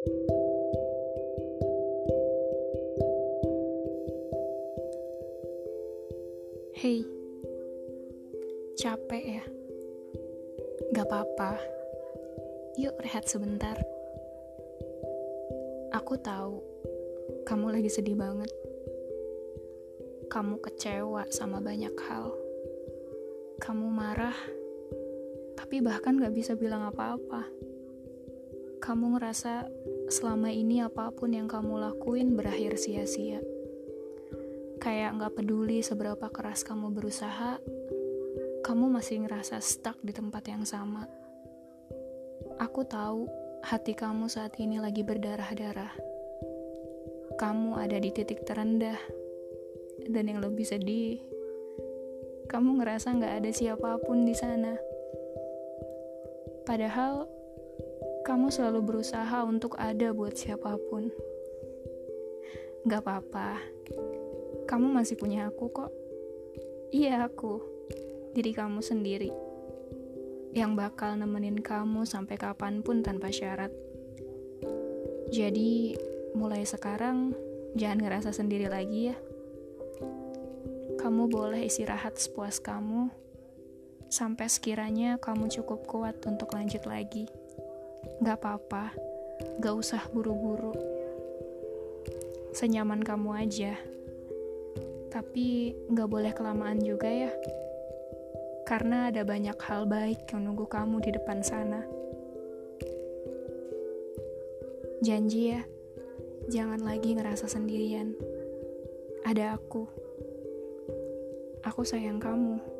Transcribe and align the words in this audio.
Hei, 0.00 0.16
capek 8.80 9.24
ya? 9.28 9.44
Gak 10.96 11.04
apa-apa, 11.04 11.60
yuk 12.80 12.96
rehat 13.04 13.28
sebentar. 13.28 13.76
Aku 15.92 16.16
tahu 16.16 16.64
kamu 17.44 17.76
lagi 17.76 17.92
sedih 17.92 18.16
banget. 18.16 18.48
Kamu 20.32 20.64
kecewa 20.64 21.28
sama 21.28 21.60
banyak 21.60 21.92
hal. 22.08 22.32
Kamu 23.60 23.92
marah, 23.92 24.40
tapi 25.60 25.84
bahkan 25.84 26.16
gak 26.16 26.32
bisa 26.32 26.56
bilang 26.56 26.88
apa-apa. 26.88 27.68
Kamu 28.80 29.16
ngerasa 29.16 29.68
selama 30.08 30.50
ini 30.50 30.82
apa 30.82 31.12
pun 31.12 31.30
yang 31.36 31.46
kamu 31.46 31.78
lakuin 31.78 32.34
berakhir 32.34 32.80
sia-sia 32.80 33.38
kayak 34.80 35.20
nggak 35.20 35.36
peduli 35.36 35.84
seberapa 35.84 36.32
keras 36.32 36.64
kamu 36.64 36.88
berusaha, 36.96 37.60
kamu 38.64 38.88
masih 38.88 39.20
ngerasa 39.22 39.60
stuck 39.60 40.00
di 40.00 40.16
tempat 40.16 40.48
yang 40.48 40.64
sama. 40.64 41.04
Aku 42.56 42.88
tahu 42.88 43.28
hati 43.60 43.92
kamu 43.92 44.32
saat 44.32 44.56
ini 44.56 44.80
lagi 44.80 45.04
berdarah-darah. 45.04 45.92
Kamu 47.36 47.76
ada 47.76 48.00
di 48.00 48.08
titik 48.08 48.48
terendah, 48.48 48.96
dan 50.08 50.24
yang 50.32 50.40
lebih 50.40 50.64
sedih, 50.64 51.20
kamu 52.48 52.80
ngerasa 52.80 53.12
nggak 53.20 53.34
ada 53.44 53.50
siapa 53.52 54.00
pun 54.00 54.24
di 54.24 54.32
sana. 54.32 54.80
Padahal 56.64 57.28
kamu 58.30 58.46
selalu 58.46 58.86
berusaha 58.86 59.42
untuk 59.42 59.74
ada 59.74 60.14
buat 60.14 60.38
siapa 60.38 60.78
pun. 60.86 61.10
Gak 62.86 63.02
apa-apa, 63.02 63.58
kamu 64.70 64.86
masih 64.86 65.18
punya 65.18 65.50
aku 65.50 65.66
kok. 65.74 65.90
Iya, 66.94 67.26
aku. 67.26 67.58
Diri 68.30 68.54
kamu 68.54 68.86
sendiri. 68.86 69.34
Yang 70.54 70.72
bakal 70.78 71.18
nemenin 71.18 71.58
kamu 71.58 72.06
sampai 72.06 72.38
kapan 72.38 72.86
pun 72.86 73.02
tanpa 73.02 73.34
syarat. 73.34 73.74
Jadi, 75.34 75.98
mulai 76.38 76.62
sekarang 76.62 77.34
jangan 77.74 77.98
ngerasa 77.98 78.30
sendiri 78.30 78.70
lagi 78.70 79.10
ya. 79.10 79.18
Kamu 81.02 81.26
boleh 81.26 81.66
istirahat 81.66 82.14
sepuas 82.14 82.62
kamu 82.62 83.10
sampai 84.06 84.46
sekiranya 84.46 85.18
kamu 85.18 85.50
cukup 85.50 85.82
kuat 85.90 86.22
untuk 86.30 86.54
lanjut 86.54 86.86
lagi. 86.86 87.26
Gak 88.20 88.36
apa-apa, 88.40 88.92
gak 89.60 89.74
usah 89.76 90.02
buru-buru. 90.12 90.72
Senyaman 92.50 93.04
kamu 93.04 93.30
aja. 93.36 93.78
Tapi 95.10 95.74
nggak 95.90 96.08
boleh 96.10 96.32
kelamaan 96.34 96.78
juga 96.82 97.10
ya. 97.10 97.30
Karena 98.62 99.10
ada 99.10 99.26
banyak 99.26 99.58
hal 99.58 99.90
baik 99.90 100.30
yang 100.30 100.46
nunggu 100.46 100.70
kamu 100.70 101.02
di 101.02 101.10
depan 101.10 101.42
sana. 101.42 101.82
Janji 105.02 105.56
ya, 105.56 105.62
jangan 106.46 106.84
lagi 106.84 107.16
ngerasa 107.18 107.50
sendirian. 107.50 108.14
Ada 109.26 109.58
aku. 109.58 109.88
Aku 111.66 111.82
sayang 111.82 112.22
kamu. 112.22 112.79